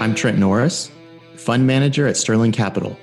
[0.00, 0.90] I'm Trent Norris,
[1.36, 2.98] fund manager at Sterling Capital.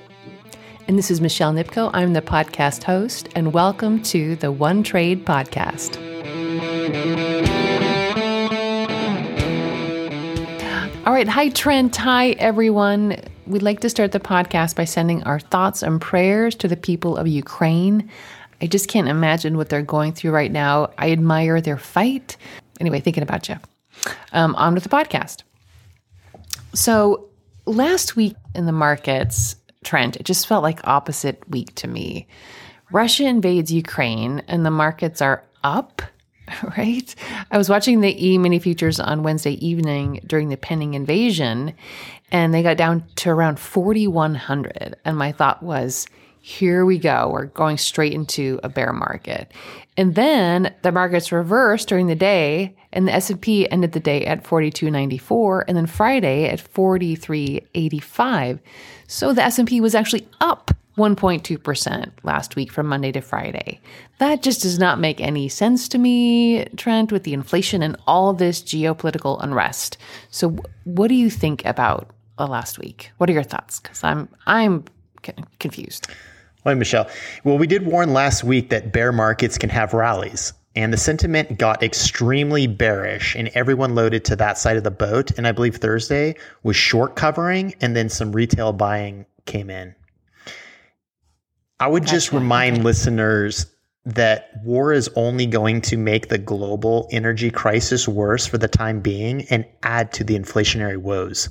[0.88, 1.90] And this is Michelle Nipko.
[1.92, 5.96] I'm the podcast host, and welcome to the One Trade Podcast.
[11.06, 11.28] All right.
[11.28, 11.96] Hi, Trent.
[11.96, 13.16] Hi, everyone.
[13.46, 17.16] We'd like to start the podcast by sending our thoughts and prayers to the people
[17.16, 18.10] of Ukraine.
[18.60, 20.90] I just can't imagine what they're going through right now.
[20.98, 22.36] I admire their fight.
[22.80, 23.56] Anyway, thinking about you.
[24.32, 25.42] Um, on with the podcast.
[26.74, 27.28] So
[27.66, 32.26] last week in the markets, Trent, it just felt like opposite week to me.
[32.90, 36.02] Russia invades Ukraine and the markets are up,
[36.76, 37.14] right?
[37.50, 41.74] I was watching the E mini futures on Wednesday evening during the pending invasion
[42.30, 46.06] and they got down to around 4100 and my thought was
[46.48, 47.28] here we go.
[47.30, 49.52] We're going straight into a bear market.
[49.98, 54.44] And then the markets reversed during the day and the S&P ended the day at
[54.44, 58.60] 42.94 and then Friday at 43.85.
[59.06, 63.78] So the S&P was actually up 1.2% last week from Monday to Friday.
[64.16, 68.32] That just does not make any sense to me, Trent, with the inflation and all
[68.32, 69.98] this geopolitical unrest.
[70.30, 72.08] So what do you think about
[72.38, 73.10] uh, last week?
[73.18, 73.80] What are your thoughts?
[73.80, 74.86] Cuz I'm I'm
[75.58, 76.08] confused.
[76.64, 77.08] Hi, Michelle.
[77.44, 81.56] Well, we did warn last week that bear markets can have rallies, and the sentiment
[81.56, 85.30] got extremely bearish, and everyone loaded to that side of the boat.
[85.38, 89.94] And I believe Thursday was short covering, and then some retail buying came in.
[91.78, 92.14] I would gotcha.
[92.16, 93.66] just remind listeners
[94.04, 99.00] that war is only going to make the global energy crisis worse for the time
[99.00, 101.50] being and add to the inflationary woes.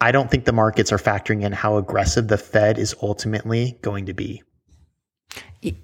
[0.00, 4.06] I don't think the markets are factoring in how aggressive the Fed is ultimately going
[4.06, 4.42] to be.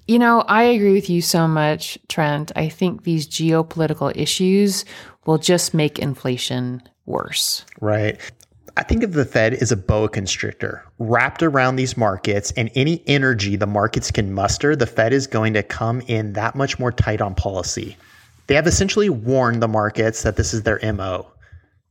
[0.06, 2.52] You know, I agree with you so much, Trent.
[2.55, 4.84] I think these geopolitical issues
[5.25, 7.64] will just make inflation worse.
[7.80, 8.20] Right.
[8.77, 13.02] I think of the Fed as a boa constrictor wrapped around these markets and any
[13.06, 16.92] energy the markets can muster, the Fed is going to come in that much more
[16.92, 17.96] tight on policy.
[18.46, 21.27] They have essentially warned the markets that this is their MO.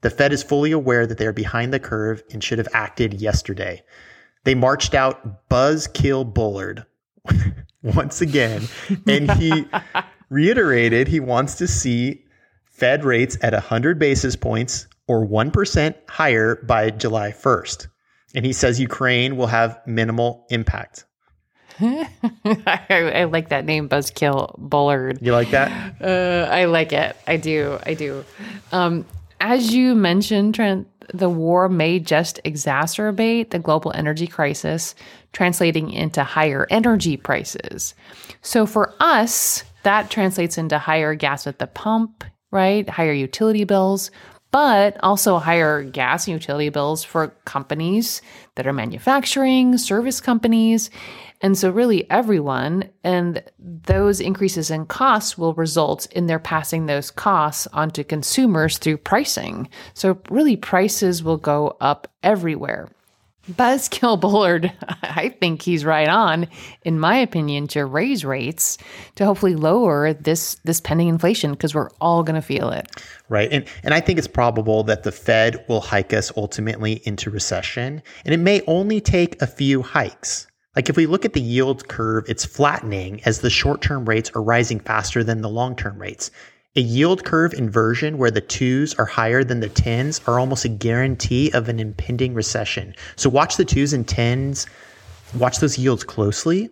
[0.01, 3.21] The Fed is fully aware that they are behind the curve and should have acted
[3.21, 3.83] yesterday.
[4.45, 6.85] They marched out Buzzkill Bullard
[7.83, 8.67] once again,
[9.05, 9.65] and he
[10.29, 12.23] reiterated he wants to see
[12.63, 17.87] Fed rates at 100 basis points or 1% higher by July 1st.
[18.35, 21.05] And he says Ukraine will have minimal impact.
[21.81, 22.09] I,
[23.15, 25.19] I, like that name, Buzzkill Bullard.
[25.21, 25.95] You like that?
[26.01, 27.15] Uh, I like it.
[27.27, 27.79] I do.
[27.85, 28.23] I do.
[28.71, 29.05] Um,
[29.39, 34.95] as you mentioned, Trent, the war may just exacerbate the global energy crisis,
[35.33, 37.95] translating into higher energy prices.
[38.41, 42.87] So for us, that translates into higher gas at the pump, right?
[42.87, 44.11] Higher utility bills,
[44.51, 48.21] but also higher gas and utility bills for companies
[48.55, 50.89] that are manufacturing, service companies.
[51.41, 57.11] And so, really, everyone, and those increases in costs will result in their passing those
[57.11, 59.69] costs onto consumers through pricing.
[59.93, 62.89] So, really, prices will go up everywhere.
[63.53, 66.47] Buzzkill Bullard, I think he's right on,
[66.83, 68.77] in my opinion, to raise rates
[69.15, 72.91] to hopefully lower this this pending inflation because we're all going to feel it.
[73.29, 77.29] Right, and and I think it's probable that the Fed will hike us ultimately into
[77.29, 80.47] recession, and it may only take a few hikes.
[80.75, 84.31] Like if we look at the yield curve, it's flattening as the short term rates
[84.35, 86.31] are rising faster than the long term rates.
[86.75, 90.69] A yield curve inversion where the twos are higher than the tens are almost a
[90.69, 92.93] guarantee of an impending recession.
[93.15, 94.67] So watch the twos and tens,
[95.35, 96.69] watch those yields closely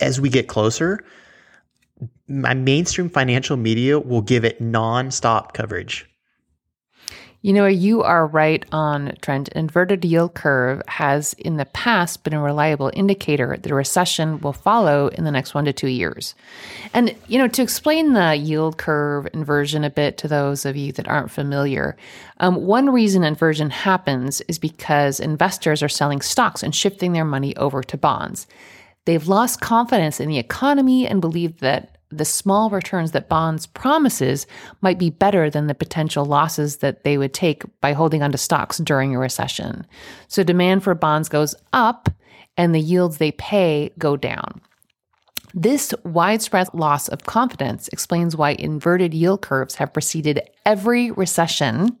[0.00, 1.04] as we get closer.
[2.28, 6.08] My mainstream financial media will give it non-stop coverage.
[7.42, 9.48] You know, you are right on, Trent.
[9.50, 14.52] Inverted yield curve has in the past been a reliable indicator that a recession will
[14.52, 16.34] follow in the next one to two years.
[16.92, 20.92] And, you know, to explain the yield curve inversion a bit to those of you
[20.92, 21.96] that aren't familiar,
[22.38, 27.54] um, one reason inversion happens is because investors are selling stocks and shifting their money
[27.56, 28.46] over to bonds.
[29.04, 34.46] They've lost confidence in the economy and believe that the small returns that bonds promises
[34.80, 38.78] might be better than the potential losses that they would take by holding onto stocks
[38.78, 39.86] during a recession.
[40.28, 42.08] So demand for bonds goes up
[42.56, 44.60] and the yields they pay go down.
[45.54, 51.96] This widespread loss of confidence explains why inverted yield curves have preceded every recession,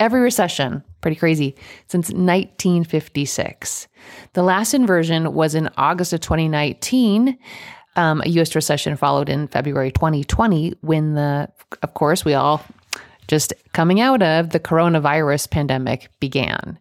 [0.00, 1.54] every recession, pretty crazy,
[1.88, 3.88] since 1956.
[4.32, 7.36] The last inversion was in August of 2019
[7.96, 8.54] um, a U.S.
[8.54, 11.48] recession followed in February 2020 when the,
[11.82, 12.64] of course, we all
[13.28, 16.78] just coming out of the coronavirus pandemic began.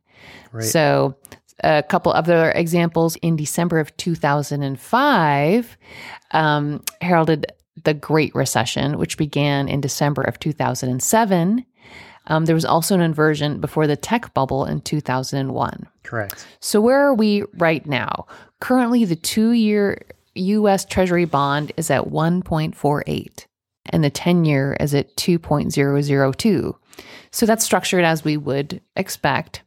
[0.52, 0.66] Right.
[0.66, 1.16] So,
[1.64, 5.78] a couple other examples in December of 2005
[6.32, 7.46] um, heralded
[7.84, 11.66] the Great Recession, which began in December of 2007.
[12.28, 15.88] Um, there was also an inversion before the tech bubble in 2001.
[16.04, 16.48] Correct.
[16.60, 18.28] So, where are we right now?
[18.60, 20.02] Currently, the two year
[20.36, 23.46] US Treasury bond is at 1.48,
[23.88, 26.76] and the 10 year is at 2.002.
[27.32, 29.64] So, that's structured as we would expect.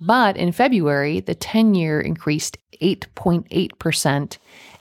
[0.00, 4.38] But in February, the 10 year increased 8.8%,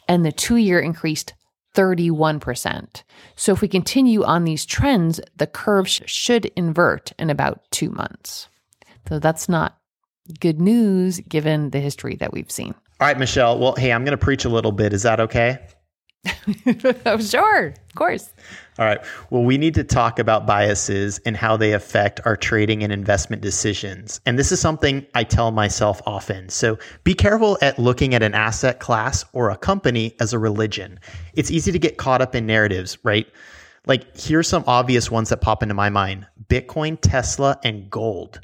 [0.08, 1.34] and the two year increased
[1.76, 3.04] 31%.
[3.36, 7.90] So if we continue on these trends, the curve sh- should invert in about two
[7.90, 8.48] months.
[9.08, 9.78] So that's not
[10.40, 12.76] good news given the history that we've seen.
[13.04, 13.60] All right, Michelle.
[13.60, 14.94] Well, hey, I'm going to preach a little bit.
[14.94, 15.60] Is that okay?
[17.06, 18.32] oh, sure, of course.
[18.80, 19.00] All right.
[19.30, 23.42] Well, we need to talk about biases and how they affect our trading and investment
[23.42, 24.22] decisions.
[24.26, 26.48] And this is something I tell myself often.
[26.48, 30.98] So be careful at looking at an asset class or a company as a religion.
[31.34, 33.28] It's easy to get caught up in narratives, right?
[33.86, 38.40] Like, here's some obvious ones that pop into my mind Bitcoin, Tesla, and gold.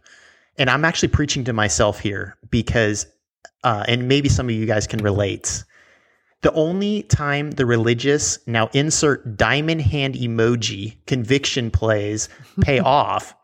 [0.57, 3.05] And I'm actually preaching to myself here because,
[3.63, 5.63] uh, and maybe some of you guys can relate
[6.41, 12.29] the only time the religious, now insert diamond hand emoji, conviction plays
[12.61, 13.35] pay off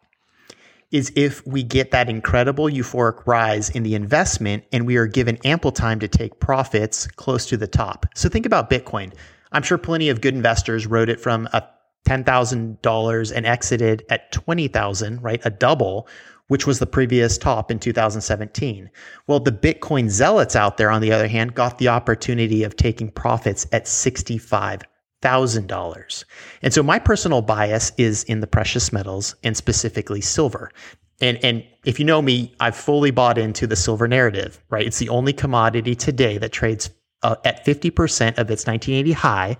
[0.91, 5.37] is if we get that incredible euphoric rise in the investment and we are given
[5.43, 8.05] ample time to take profits close to the top.
[8.15, 9.13] So think about Bitcoin.
[9.51, 11.67] I'm sure plenty of good investors wrote it from a
[12.07, 15.41] $10,000 and exited at 20,000, right?
[15.43, 16.07] A double
[16.47, 18.89] which was the previous top in 2017.
[19.27, 23.11] Well, the Bitcoin zealots out there, on the other hand, got the opportunity of taking
[23.11, 26.25] profits at $65,000.
[26.61, 30.71] And so my personal bias is in the precious metals and specifically silver.
[31.21, 34.85] And, and if you know me, I've fully bought into the silver narrative, right?
[34.85, 36.89] It's the only commodity today that trades
[37.23, 39.57] uh, at 50% of its 1980 high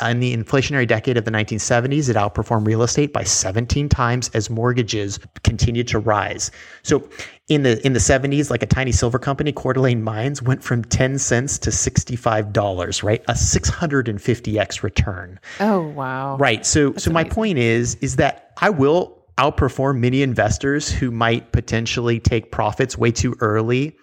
[0.00, 4.48] in the inflationary decade of the 1970s, it outperformed real estate by 17 times as
[4.48, 6.50] mortgages continued to rise.
[6.82, 7.08] So
[7.48, 10.84] in the in the 70s, like a tiny silver company, Coeur d'Alene Mines went from
[10.84, 13.24] 10 cents to $65, right?
[13.26, 15.40] A 650x return.
[15.60, 16.36] Oh, wow.
[16.36, 16.64] Right.
[16.64, 17.28] So That's so amazing.
[17.28, 22.98] my point is is that I will outperform many investors who might potentially take profits
[22.98, 23.96] way too early,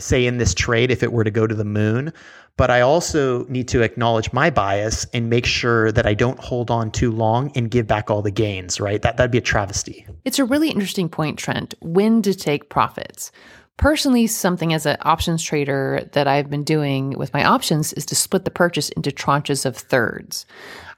[0.00, 2.12] say in this trade if it were to go to the moon
[2.60, 6.70] but I also need to acknowledge my bias and make sure that I don't hold
[6.70, 9.00] on too long and give back all the gains, right?
[9.00, 10.06] That that'd be a travesty.
[10.26, 13.32] It's a really interesting point, Trent, when to take profits.
[13.78, 18.14] Personally, something as an options trader that I've been doing with my options is to
[18.14, 20.44] split the purchase into tranches of thirds.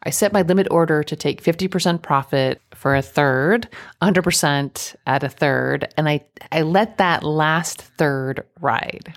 [0.05, 3.69] I set my limit order to take 50% profit for a third,
[4.03, 9.15] 100% at a third, and I, I let that last third ride.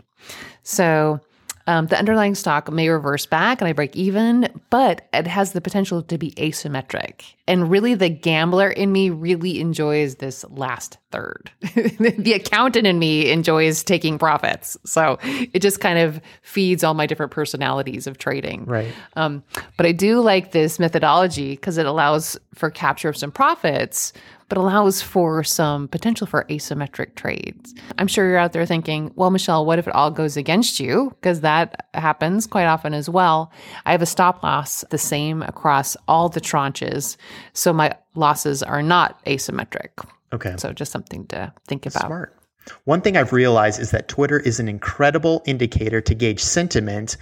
[0.63, 1.19] So
[1.67, 5.61] um, the underlying stock may reverse back and I break even, but it has the
[5.61, 7.21] potential to be asymmetric.
[7.47, 11.51] And really, the gambler in me really enjoys this last third.
[11.61, 14.77] the accountant in me enjoys taking profits.
[14.85, 18.65] So it just kind of feeds all my different personalities of trading.
[18.65, 18.93] Right.
[19.15, 19.43] Um,
[19.77, 24.13] but I do like this methodology because it allows for capture of some profits
[24.47, 27.73] but allows for some potential for asymmetric trades.
[27.97, 31.15] I'm sure you're out there thinking, well, Michelle, what if it all goes against you?
[31.19, 33.51] Because that happens quite often as well.
[33.85, 37.17] I have a stop loss the same across all the tranches.
[37.53, 39.89] So my losses are not asymmetric.
[40.33, 40.55] Okay.
[40.57, 42.07] So just something to think about.
[42.07, 42.37] Smart.
[42.85, 47.17] One thing I've realized is that Twitter is an incredible indicator to gauge sentiment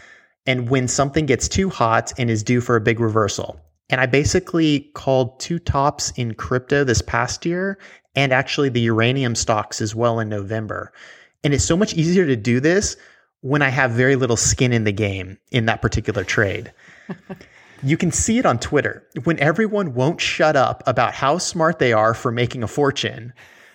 [0.46, 3.60] and when something gets too hot and is due for a big reversal.
[3.90, 7.78] And I basically called two tops in crypto this past year
[8.16, 10.92] and actually the uranium stocks as well in November.
[11.44, 12.96] And it's so much easier to do this
[13.42, 16.72] when I have very little skin in the game in that particular trade.
[17.84, 19.08] you can see it on Twitter.
[19.24, 23.34] When everyone won't shut up about how smart they are for making a fortune,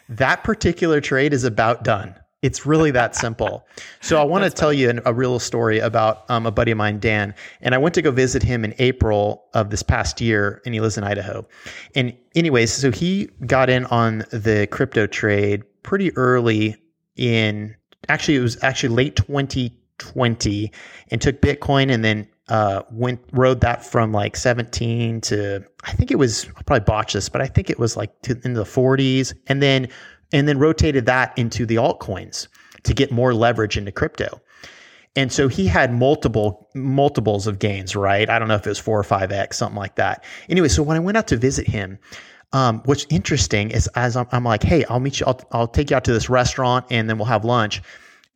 [0.08, 2.14] that particular trade is about done.
[2.40, 3.66] It's really that simple.
[4.00, 6.78] So I want to tell you an, a real story about um, a buddy of
[6.78, 7.34] mine, Dan.
[7.60, 10.80] And I went to go visit him in April of this past year, and he
[10.80, 11.46] lives in Idaho.
[11.94, 16.76] And anyways, so he got in on the crypto trade pretty early
[17.16, 17.76] in.
[18.08, 20.72] Actually, it was actually late 2020,
[21.10, 26.10] and took Bitcoin, and then uh, went rode that from like 17 to I think
[26.10, 28.64] it was I'll probably botch this, but I think it was like to, in the
[28.64, 29.88] 40s, and then
[30.32, 32.48] and then rotated that into the altcoins
[32.84, 34.40] to get more leverage into crypto.
[35.16, 38.28] And so he had multiple multiples of gains, right?
[38.28, 40.24] I don't know if it was four or five X, something like that.
[40.48, 41.98] Anyway, so when I went out to visit him,
[42.52, 45.90] um, what's interesting is as I'm, I'm like, hey, I'll meet you, I'll, I'll take
[45.90, 47.82] you out to this restaurant and then we'll have lunch.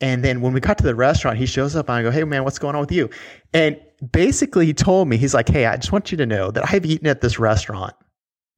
[0.01, 2.25] And then when we got to the restaurant, he shows up and I go, hey,
[2.25, 3.09] man, what's going on with you?
[3.55, 6.73] And basically, he told me, he's like, hey, I just want you to know that
[6.73, 7.95] I've eaten at this restaurant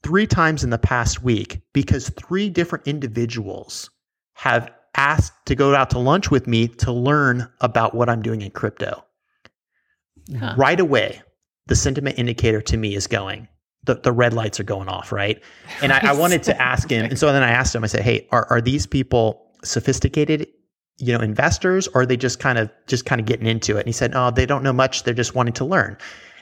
[0.02, 3.90] three times in the past week because three different individuals
[4.34, 8.42] have asked to go out to lunch with me to learn about what I'm doing
[8.42, 9.04] in crypto.
[10.38, 10.54] Huh.
[10.56, 11.22] Right away,
[11.66, 13.48] the sentiment indicator to me is going,
[13.84, 15.42] the, the red lights are going off, right?
[15.82, 17.04] And I, I wanted to ask him.
[17.04, 20.46] And so then I asked him, I said, hey, are, are these people sophisticated
[20.98, 23.80] you know investors or are they just kind of just kind of getting into it?
[23.80, 25.04] And he said oh they don't know much.
[25.04, 25.96] They're just wanting to learn.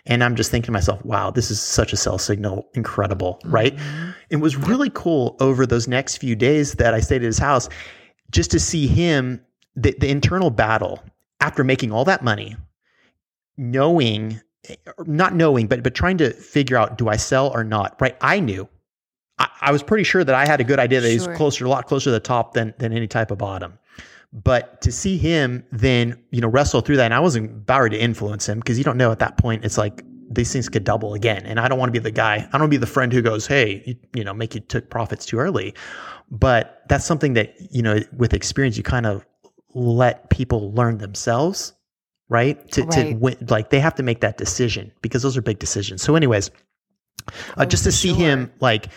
[0.05, 2.69] And i'm just thinking to myself wow this is such a sell signal.
[2.75, 3.39] Incredible.
[3.45, 3.77] Right?
[3.77, 4.11] Mm-hmm.
[4.31, 7.69] it was really cool over those next few days that i stayed at his house
[8.31, 9.41] just to see him
[9.77, 11.03] the, the internal battle
[11.41, 12.57] after making all that money
[13.57, 14.41] knowing
[15.07, 18.01] not knowing but but trying to figure out do i sell or not?
[18.01, 18.17] Right?
[18.21, 18.69] I knew.
[19.39, 21.31] I, I was pretty sure that I had a good idea that sure.
[21.31, 23.79] he's closer, a lot closer to the top than than any type of bottom.
[24.33, 28.01] But to see him then, you know, wrestle through that, and I wasn't bound to
[28.01, 29.65] influence him because you don't know at that point.
[29.65, 32.37] It's like these things could double again, and I don't want to be the guy.
[32.37, 34.61] I don't want to be the friend who goes, "Hey, you, you know, make you
[34.61, 35.75] took profits too early."
[36.31, 39.27] But that's something that you know, with experience, you kind of
[39.75, 41.75] let people learn themselves,
[42.31, 42.71] right?
[42.73, 42.93] To, right.
[42.93, 46.03] to win, like they have to make that decision because those are big decisions.
[46.03, 46.51] So, anyways,
[47.29, 48.19] uh, oh, just to see sure.
[48.19, 48.89] him like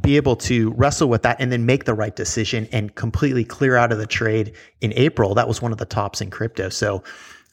[0.00, 3.76] be able to wrestle with that and then make the right decision and completely clear
[3.76, 5.34] out of the trade in April.
[5.34, 6.68] That was one of the tops in crypto.
[6.68, 7.02] So,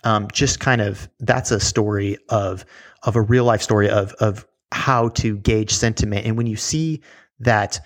[0.04, 2.66] um, just kind of that's a story of
[3.04, 6.26] of a real life story of of how to gauge sentiment.
[6.26, 7.02] And when you see
[7.40, 7.80] that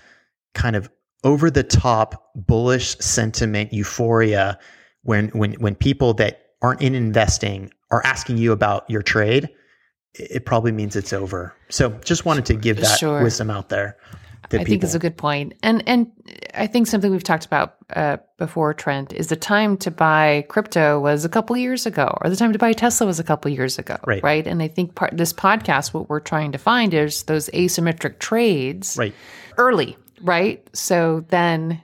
[0.54, 0.90] kind of
[1.22, 4.58] over the top bullish sentiment euphoria,
[5.02, 9.48] when when when people that aren't in investing are asking you about your trade,
[10.14, 11.54] it probably means it's over.
[11.68, 13.22] So just wanted to give that sure.
[13.22, 13.96] wisdom out there.
[14.52, 16.10] I think it's a good point, and and
[16.54, 21.00] I think something we've talked about uh, before, Trent, is the time to buy crypto
[21.00, 23.78] was a couple years ago, or the time to buy Tesla was a couple years
[23.78, 24.22] ago, right?
[24.22, 28.18] Right, and I think part this podcast, what we're trying to find is those asymmetric
[28.18, 29.14] trades, right,
[29.56, 30.66] early, right.
[30.72, 31.82] So then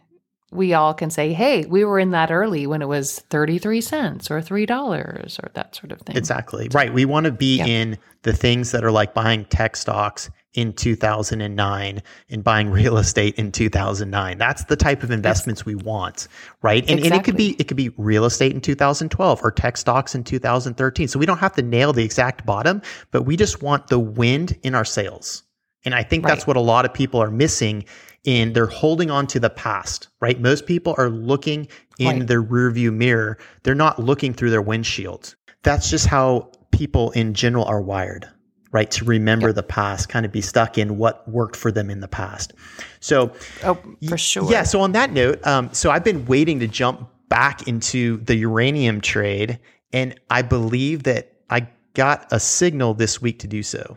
[0.54, 4.30] we all can say, hey, we were in that early when it was 33 cents
[4.30, 6.16] or $3 or that sort of thing.
[6.16, 6.68] Exactly.
[6.72, 6.92] Right.
[6.92, 7.66] We want to be yeah.
[7.66, 13.34] in the things that are like buying tech stocks in 2009 and buying real estate
[13.34, 14.38] in 2009.
[14.38, 16.28] That's the type of investments we want,
[16.62, 16.82] right?
[16.88, 17.10] And, exactly.
[17.10, 20.24] and it could be it could be real estate in 2012 or tech stocks in
[20.24, 21.08] 2013.
[21.08, 24.56] So we don't have to nail the exact bottom, but we just want the wind
[24.62, 25.42] in our sails.
[25.84, 26.30] And I think right.
[26.30, 27.84] that's what a lot of people are missing
[28.24, 30.40] in they're holding on to the past, right?
[30.40, 32.26] Most people are looking in right.
[32.26, 33.38] their rearview mirror.
[33.62, 35.34] They're not looking through their windshield.
[35.62, 38.28] That's just how people in general are wired
[38.74, 38.90] right?
[38.90, 39.54] To remember yep.
[39.54, 42.54] the past, kind of be stuck in what worked for them in the past.
[42.98, 43.78] So, oh,
[44.08, 44.50] for sure.
[44.50, 44.64] Yeah.
[44.64, 49.00] So on that note, um, so I've been waiting to jump back into the uranium
[49.00, 49.60] trade,
[49.92, 53.96] and I believe that I got a signal this week to do so.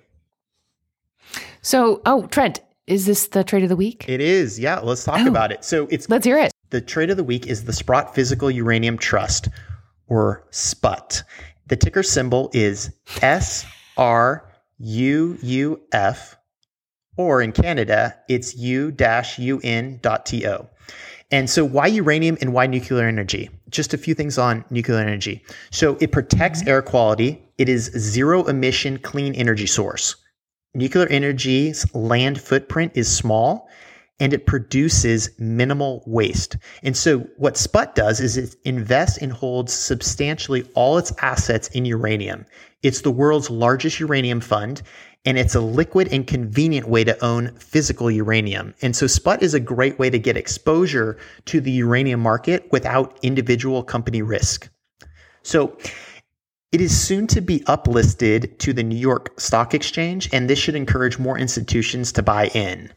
[1.63, 4.05] So, oh, Trent, is this the trade of the week?
[4.07, 4.59] It is.
[4.59, 4.79] Yeah.
[4.79, 5.63] Let's talk oh, about it.
[5.63, 6.51] So it's let's hear it.
[6.69, 9.49] The trade of the week is the Sprott Physical Uranium Trust,
[10.07, 11.23] or SPUT.
[11.67, 12.91] The ticker symbol is
[13.21, 13.65] S
[13.97, 16.37] R U U F
[17.17, 20.65] or in Canada, it's u-un.to.
[21.29, 23.49] And so, why uranium and why nuclear energy?
[23.69, 25.43] Just a few things on nuclear energy.
[25.71, 26.69] So, it protects mm-hmm.
[26.69, 27.43] air quality.
[27.57, 30.15] It is zero emission clean energy source.
[30.77, 33.67] Nuclear energy's land footprint is small
[34.19, 36.55] and it produces minimal waste.
[36.83, 41.85] And so what SPUT does is it invests and holds substantially all its assets in
[41.85, 42.45] uranium.
[42.83, 44.83] It's the world's largest uranium fund
[45.25, 48.75] and it's a liquid and convenient way to own physical uranium.
[48.83, 53.17] And so SPUT is a great way to get exposure to the uranium market without
[53.23, 54.69] individual company risk.
[55.41, 55.75] So
[56.77, 60.75] it is soon to be uplisted to the New York Stock Exchange, and this should
[60.75, 62.93] encourage more institutions to buy in.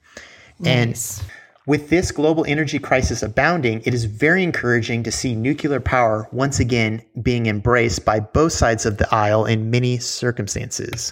[0.59, 1.21] Nice.
[1.21, 1.31] And
[1.65, 6.61] with this global energy crisis abounding, it is very encouraging to see nuclear power once
[6.61, 11.11] again being embraced by both sides of the aisle in many circumstances.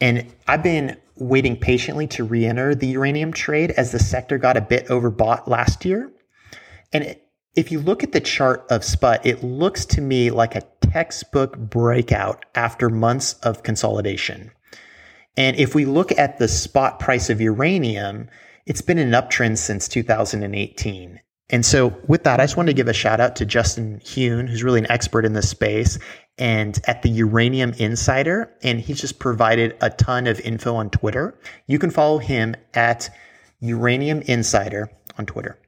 [0.00, 4.56] And I've been waiting patiently to re enter the uranium trade as the sector got
[4.56, 6.10] a bit overbought last year.
[6.94, 7.14] And
[7.56, 11.56] if you look at the chart of SPUT, it looks to me like a textbook
[11.56, 14.50] breakout after months of consolidation.
[15.36, 18.28] And if we look at the spot price of uranium,
[18.66, 21.20] it's been an uptrend since 2018.
[21.50, 24.48] And so with that, I just wanted to give a shout out to Justin Huhn,
[24.48, 25.98] who's really an expert in this space
[26.38, 28.52] and at the Uranium Insider.
[28.62, 31.38] And he's just provided a ton of info on Twitter.
[31.66, 33.10] You can follow him at
[33.60, 35.58] Uranium Insider on Twitter.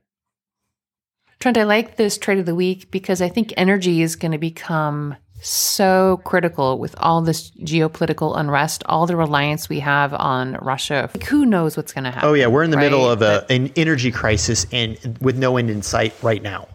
[1.38, 4.38] Trent, I like this trade of the week because I think energy is going to
[4.38, 11.11] become so critical with all this geopolitical unrest, all the reliance we have on Russia.
[11.12, 12.28] Like, who knows what's going to happen?
[12.28, 12.85] Oh yeah, we're in the right?
[12.85, 16.69] middle of a, an energy crisis and with no end in sight right now.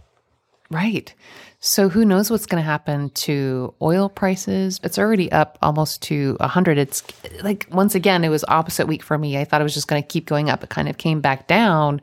[0.69, 1.13] Right.
[1.63, 4.79] So who knows what's going to happen to oil prices?
[4.83, 6.77] It's already up almost to 100.
[6.77, 7.03] It's
[7.43, 9.37] like once again it was opposite week for me.
[9.37, 10.63] I thought it was just going to keep going up.
[10.63, 12.01] It kind of came back down.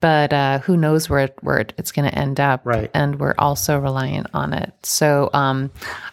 [0.00, 2.62] But uh, who knows where it, where it, it's going to end up?
[2.64, 2.90] Right.
[2.94, 4.72] And we're also reliant on it.
[4.82, 5.70] So um,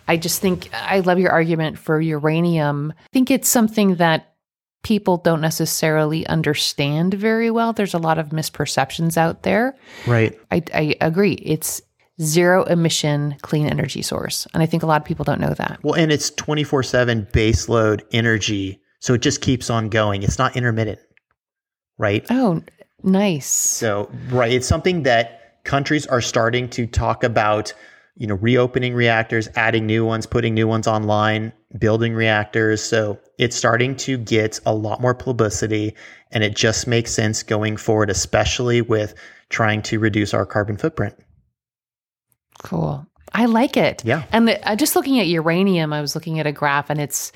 [0.07, 2.93] I just think I love your argument for uranium.
[2.97, 4.33] I think it's something that
[4.83, 7.73] people don't necessarily understand very well.
[7.73, 9.75] There's a lot of misperceptions out there.
[10.05, 10.37] Right.
[10.51, 11.33] I, I agree.
[11.33, 11.81] It's
[12.21, 14.47] zero emission clean energy source.
[14.53, 15.79] And I think a lot of people don't know that.
[15.83, 18.81] Well, and it's 24 7 base load energy.
[18.99, 20.23] So it just keeps on going.
[20.23, 20.99] It's not intermittent.
[21.97, 22.25] Right.
[22.29, 22.61] Oh,
[23.03, 23.47] nice.
[23.47, 24.51] So, right.
[24.51, 27.73] It's something that countries are starting to talk about,
[28.15, 32.81] you know, reopening reactors, adding new ones, putting new ones online, building reactors.
[32.81, 35.93] So it's starting to get a lot more publicity.
[36.31, 39.13] And it just makes sense going forward, especially with
[39.49, 41.15] trying to reduce our carbon footprint.
[42.63, 43.05] Cool.
[43.33, 44.03] I like it.
[44.03, 44.23] Yeah.
[44.31, 47.31] And the, uh, just looking at uranium, I was looking at a graph and it's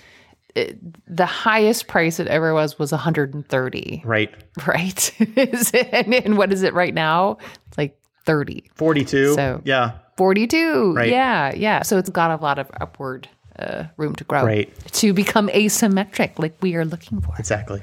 [0.55, 0.77] it,
[1.07, 4.01] the highest price it ever was was 130.
[4.05, 4.33] Right.
[4.67, 5.21] Right.
[5.37, 7.37] Is it- and, and what is it right now?
[7.67, 8.69] It's like 30.
[8.75, 9.35] 42.
[9.35, 9.91] So- yeah.
[10.17, 10.93] 42.
[10.93, 11.09] Right.
[11.09, 11.53] Yeah.
[11.55, 11.81] Yeah.
[11.83, 13.27] So it's got a lot of upward
[13.57, 14.43] uh, room to grow.
[14.45, 14.69] Right.
[14.93, 17.33] To become asymmetric like we are looking for.
[17.39, 17.81] Exactly.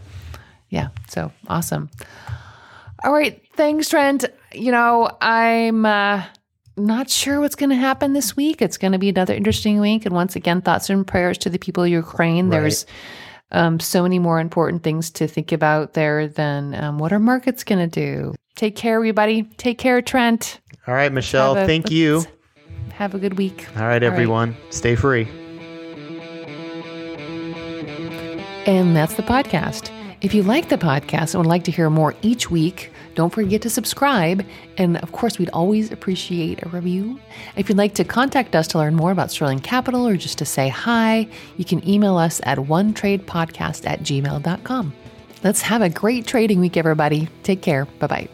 [0.69, 0.89] Yeah.
[1.09, 1.91] So awesome.
[3.05, 3.43] All right.
[3.57, 4.25] Thanks, Trent.
[4.53, 6.23] You know, I'm uh,
[6.78, 8.62] not sure what's going to happen this week.
[8.62, 10.06] It's going to be another interesting week.
[10.06, 12.49] And once again, thoughts and prayers to the people of Ukraine.
[12.49, 12.87] There's
[13.50, 17.64] um, so many more important things to think about there than um, what our market's
[17.64, 18.35] going to do.
[18.56, 19.44] Take care, everybody.
[19.56, 20.61] Take care, Trent.
[20.87, 21.56] All right, Michelle.
[21.56, 22.25] A- thank you.
[22.93, 23.67] Have a good week.
[23.76, 24.56] All right, everyone.
[24.71, 25.28] Stay free.
[28.67, 29.91] And that's the podcast.
[30.21, 33.61] If you like the podcast and would like to hear more each week, don't forget
[33.63, 34.47] to subscribe.
[34.76, 37.19] And of course, we'd always appreciate a review.
[37.57, 40.45] If you'd like to contact us to learn more about Sterling Capital or just to
[40.45, 41.26] say hi,
[41.57, 44.95] you can email us at onetradepodcast at gmail.com.
[45.43, 47.28] Let's have a great trading week, everybody.
[47.43, 47.87] Take care.
[47.99, 48.28] Bye bye.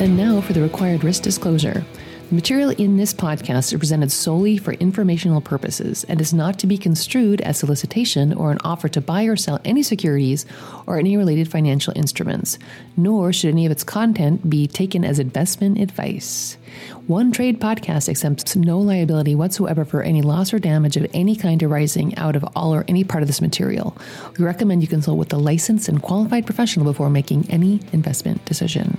[0.00, 1.84] And now for the required risk disclosure.
[2.28, 6.66] The material in this podcast is presented solely for informational purposes and is not to
[6.66, 10.44] be construed as solicitation or an offer to buy or sell any securities
[10.86, 12.58] or any related financial instruments,
[12.98, 16.58] nor should any of its content be taken as investment advice.
[17.06, 21.62] One Trade Podcast accepts no liability whatsoever for any loss or damage of any kind
[21.62, 23.96] arising out of all or any part of this material.
[24.36, 28.98] We recommend you consult with a licensed and qualified professional before making any investment decision.